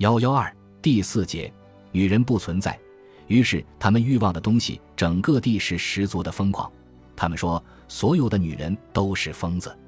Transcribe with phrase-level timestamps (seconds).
[0.00, 0.50] 幺幺二
[0.80, 1.52] 第四节，
[1.92, 2.78] 女人不存在，
[3.26, 6.72] 于是他们欲望的东西，整个地是十足的疯狂。
[7.14, 9.78] 他们说，所有的女人都是疯子，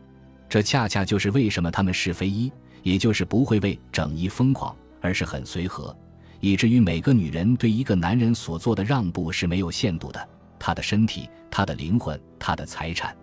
[0.51, 2.53] 这恰恰就是为什么他们是非一，
[2.83, 5.97] 也就是不会为整一疯狂，而是很随和，
[6.41, 10.29] 以至于每个女人对一个男人所做的让步是没有限度的。
[10.59, 13.17] 他的身体，他的灵魂，他的财产。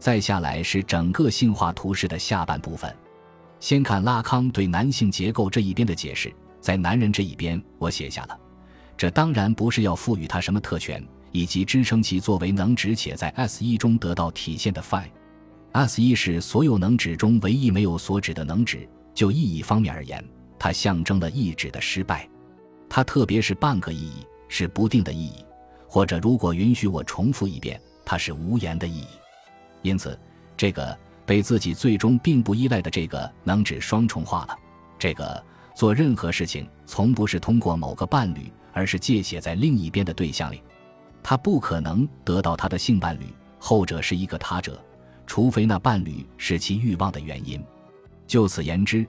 [0.00, 2.92] 再下来是整个性化图式的下半部分。
[3.64, 6.30] 先看拉康对男性结构这一边的解释，
[6.60, 8.38] 在男人这一边，我写下了。
[8.94, 11.02] 这当然不是要赋予他什么特权，
[11.32, 15.04] 以及支撑其作为能指且在 S 一中得到体现的 phi。
[15.72, 18.86] S 一是所有能指中唯一没有所指的能指。
[19.14, 20.22] 就意义方面而言，
[20.58, 22.28] 它象征了意指的失败。
[22.86, 25.42] 它特别是半个意义，是不定的意义，
[25.88, 29.06] 或者如果允许我重复一遍，它是无言的意义。
[29.80, 30.20] 因此，
[30.54, 30.94] 这个。
[31.26, 34.58] 被自己最终并不依赖的这个能指双重化了。
[34.98, 35.42] 这个
[35.74, 40.62] 做任何事情从不是通过某个伴侣，而是借写在另一边的对象里。
[41.22, 43.24] 他不可能得到他的性伴侣，
[43.58, 44.82] 后者是一个他者，
[45.26, 47.62] 除非那伴侣是其欲望的原因。
[48.26, 49.06] 就此言之，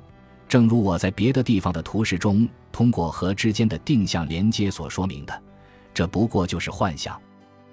[0.47, 5.41] 正如我在别的地方的图示中通过和之间的定向连接所说明的，
[5.93, 7.19] 这不过就是幻想。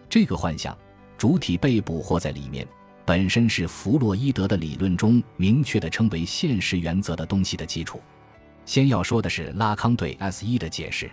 [0.09, 0.77] 这个幻想
[1.17, 2.67] 主体被捕获在里面。
[3.13, 8.01] 本身是弗洛伊德的理论中明确的称为现实原则的东西的基础。
[8.65, 11.11] 先要说的是拉康对 S 一的解释。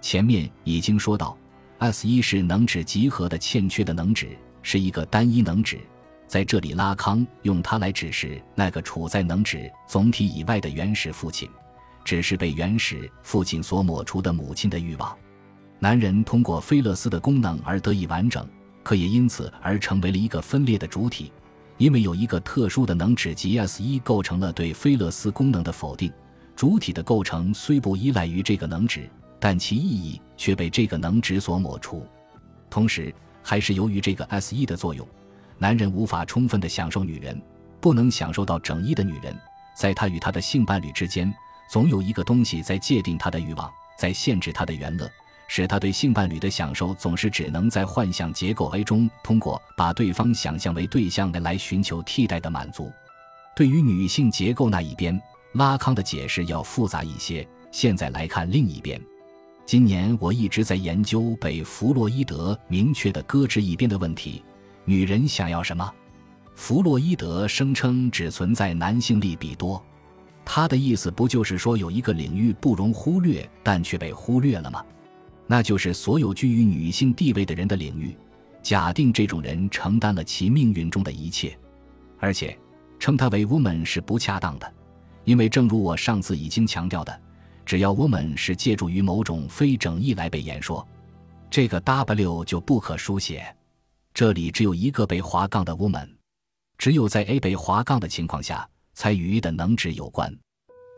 [0.00, 1.36] 前面已经说到
[1.78, 4.28] ，S 一是能指集合的欠缺的能指，
[4.62, 5.80] 是一个单一能指。
[6.28, 11.50] 在这里，拉康用它来指示那个处在能指总体以外的原始父亲，
[12.04, 15.12] 只是被原始父亲所抹除的母亲的欲望。
[15.80, 18.48] 男人通过菲勒斯的功能而得以完整。
[18.84, 21.32] 可也因此而成为了一个分裂的主体，
[21.78, 26.12] 因为有一个特殊的能指及 S 一构成了对菲勒斯功能的否定。
[26.54, 32.06] 主体的构成虽不依赖于这个能指，但其意义却被这个能指所抹除。
[32.70, 33.12] 同时，
[33.42, 35.04] 还是由于这个 S 一的作用，
[35.58, 37.40] 男人无法充分的享受女人，
[37.80, 39.36] 不能享受到整一的女人。
[39.76, 41.34] 在他与他的性伴侣之间，
[41.68, 43.68] 总有一个东西在界定他的欲望，
[43.98, 45.10] 在限制他的原乐。
[45.46, 52.92] 使他对性伴侣的享受总是只能在幻想结构 A 中通过把对方想象为对象的来寻求替代的满足。
[53.54, 55.20] 对于女性结构那一边，
[55.52, 57.46] 拉康的解释要复杂一些。
[57.70, 59.00] 现在来看另一边。
[59.66, 64.44] 今年我一直在研究被弗洛伊德明确的搁置一边的问题：
[64.84, 65.90] 女人想要什么？
[66.54, 69.82] 弗洛伊德声称只存在男性力比多，
[70.44, 74.84] 他的意思不就是说有一个领域不容忽略，但却被忽略了吗？
[75.46, 78.16] 那就是所有居于女性地位的人的领域，
[78.62, 81.58] 假定这种人承担了其命运中的一切，
[82.18, 82.58] 而且
[82.98, 84.74] 称他为 woman 是不恰当的，
[85.24, 87.20] 因为正如我上次已经强调的，
[87.66, 90.86] 只要 woman 是借助于某种非整义来被言说，
[91.50, 93.44] 这个 W 就不可书写。
[94.14, 96.08] 这里只有一个被划杠的 woman，
[96.78, 100.32] 只有在 A 被划杠的情况下，才与的能指有关。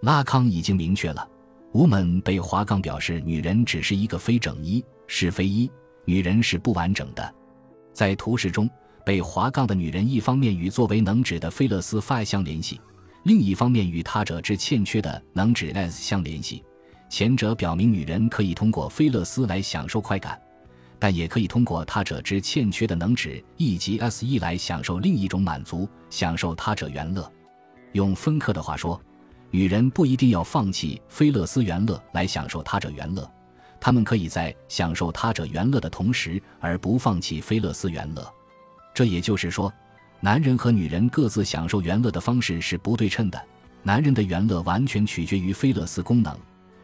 [0.02, 1.26] 拉康已经明确了。
[1.72, 5.70] Woman 被划杠表示女人只是一个非整一，是非一，
[6.04, 7.34] 女人是不完整的。
[7.92, 8.68] 在图示中，
[9.04, 12.80] 被划杠的女人一方面与作为能指的菲勒斯 phi 相联系，
[13.24, 16.64] 另一方面与他者之欠缺的能指 s 相联系。
[17.08, 20.40] 前者表明女人可以通过菲勒斯来享受快感，
[20.98, 27.30] 但也可以通过他者之欠缺的能指 e 及 s e 来享受另一种满足，享受他者原乐。
[27.92, 28.98] 用芬克的话说。
[29.56, 33.26] 女人不一定要放弃菲勒斯原乐来享受他者原乐，
[33.80, 38.30] 她们可以在享受他者原乐的同时，而不放弃菲勒斯原乐。
[38.92, 39.72] 这也就是说，
[40.20, 43.42] 男人和女人各自享受原乐的方式是不对称的。
[43.82, 46.38] 男人的原乐完全取决于菲勒斯功能，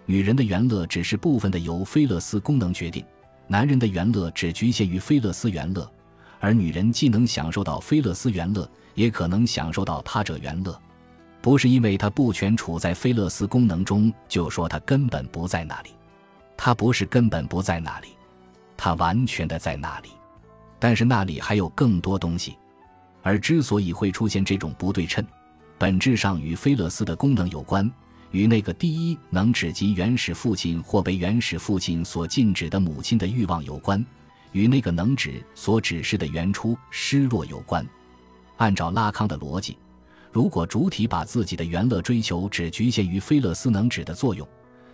[0.07, 3.05] 女人的原乐只是部分的由菲勒斯功能决定。
[3.49, 5.87] 男人的原乐只局限于菲勒斯原乐，
[6.41, 10.81] 而女人既能享受到菲勒斯原乐，也可能享受到他者原乐。
[11.43, 15.91] 不是因为它不全处在菲勒斯功能中，就说它根本不在那里。
[16.57, 18.09] 它不是根本不在那里，
[18.77, 20.11] 它完全的在那里。
[20.79, 22.57] 但是那里还有更多东西。
[23.21, 25.25] 而之所以会出现这种不对称，
[25.79, 27.91] 本质上与菲勒斯的功能有关，
[28.31, 34.05] 与那个第一能指及原始父亲或被原始父亲所禁止的母亲的欲望有关，
[34.53, 37.85] 与那个能指所指示的原初失落有关。
[38.59, 39.77] 按照拉康的逻辑。
[40.33, 44.49] 如果主体把自己的原乐追求只局限于菲勒斯能指的作用，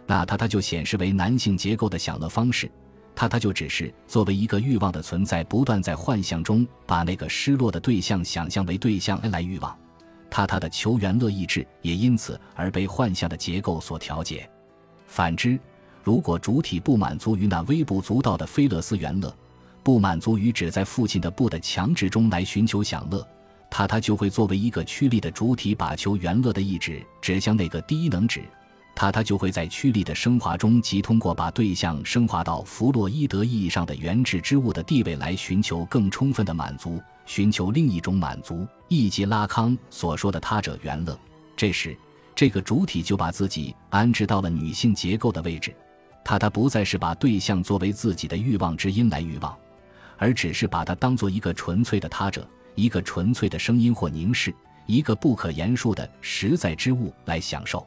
[0.05, 2.69] 那它它就显示为男性结构的享乐方式，
[3.15, 9.79] 它它就只是作为一个欲望的存在，不断在幻象中把那个失落的对象想象为对象 N 来欲望，
[10.29, 14.49] 它它的求原乐意志也因此而被幻象的结构所调节。
[15.07, 15.57] 反之，
[16.03, 19.33] 如果主体不满足于那微不足道的非乐斯原乐，
[19.85, 23.25] 不满足于只在父亲的不的强制中来寻求享乐，
[23.71, 28.43] 他他就会作为一个驱力的主体，把求原乐的意志指向那个低能指。
[28.95, 41.17] 他他就会在驱力的升华中，即通过把对象升华到弗洛伊德意义上的原质之物的地位来寻求更充分的满足，寻求另一种满足，亦即拉康所说的他者原乐。
[41.57, 41.97] 这时，
[42.35, 45.73] 这个主体就把自己安置到了女性结构的位置，
[46.25, 49.57] 他他不再是把对象作为自己的欲望之因来欲望，
[50.17, 52.45] 而只是把它当做一个纯粹的他者，
[52.79, 54.55] 一个纯粹的声音或凝视，
[54.87, 57.85] 一个不可言述的实在之物来享受。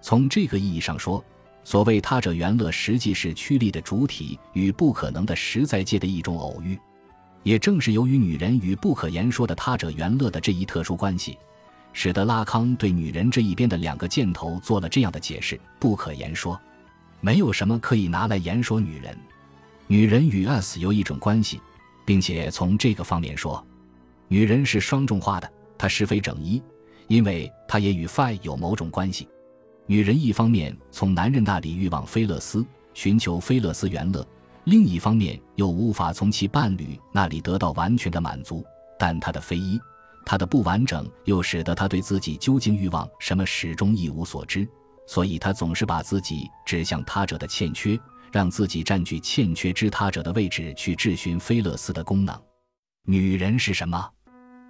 [0.00, 1.22] 从这个意义上说，
[1.64, 6.78] 所谓他者原乐，实际是趋利的主体与不可能的实在界的一种偶遇。
[7.42, 11.36] 也正是由于女人与不可言说的他者原乐的这一特殊关系，
[11.92, 16.58] 使得拉康对女人这一边的两个箭头做了这样的解释：不可言说，
[17.20, 19.14] 没有什么可以拿来言说女人。
[19.88, 21.60] 女人与 us 有一种关系，
[22.06, 23.62] 并且从这个方面说，
[24.28, 26.62] 女人是双重化的，她是非整一，
[27.06, 29.28] 因为她也与 phi 有某种关系。
[29.86, 32.64] 女人一方面从男人那里欲望菲勒斯，
[32.94, 34.22] 寻求菲勒斯原乐；
[34.64, 38.64] 另一方面又无法从其伴侣那里得到完全的满足。
[38.98, 39.78] 但她的非一，
[40.24, 44.66] 她的不完整，又使得她对自己究竟欲望什么始终一无所知。
[45.06, 47.98] 所以，她总是把自己指向他者的欠缺，
[48.30, 52.40] 让自己占据欠缺之他者的位置，去质询菲勒斯的功能。
[53.04, 54.08] 女人是什么？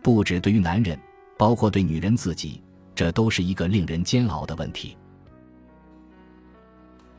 [0.02, 0.98] 不止对于男人，
[1.36, 2.62] 包括对女人自己，
[2.94, 4.96] 这都是一个令人煎熬的问题。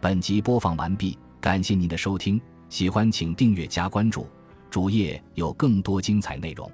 [0.01, 4.27] 本集播放完毕，感谢您的收听，喜欢请订阅加关注，
[4.71, 6.69] 主页有更多精彩内容。